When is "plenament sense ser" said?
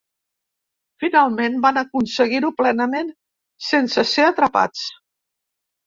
2.63-4.29